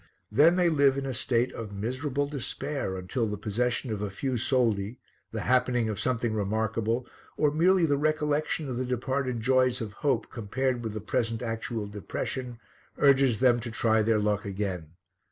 Then 0.31 0.55
they 0.55 0.67
live 0.71 0.97
in 0.97 1.05
a 1.05 1.13
state 1.13 1.51
of 1.51 1.71
miserable 1.71 2.25
despair 2.25 2.97
until 2.97 3.27
the 3.27 3.37
possession 3.37 3.93
of 3.93 4.01
a 4.01 4.09
few 4.09 4.31
soldi, 4.35 4.97
the 5.31 5.41
happening 5.41 5.89
of 5.89 5.99
something 5.99 6.33
remarkable, 6.33 7.05
or 7.37 7.51
merely 7.51 7.85
the 7.85 7.97
recollection 7.97 8.67
of 8.67 8.77
the 8.77 8.85
departed 8.85 9.41
joys 9.41 9.79
of 9.79 9.93
hope 9.93 10.31
compared 10.31 10.83
with 10.83 11.05
present 11.05 11.43
actual 11.43 11.85
depression, 11.85 12.57
urges 12.97 13.37
them 13.41 13.59
to 13.59 13.69
try 13.69 14.01
their 14.01 14.17
luck 14.17 14.43
again. 14.43 14.93